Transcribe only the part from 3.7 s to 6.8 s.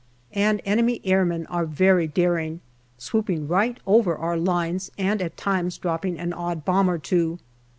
over our lines and at times dropping an odd